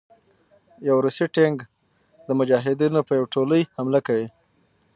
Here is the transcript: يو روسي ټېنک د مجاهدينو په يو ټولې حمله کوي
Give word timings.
يو 0.87 0.95
روسي 1.05 1.25
ټېنک 1.35 1.57
د 2.27 2.29
مجاهدينو 2.39 2.99
په 3.07 3.13
يو 3.19 3.25
ټولې 3.33 3.59
حمله 3.75 3.99
کوي 4.07 4.27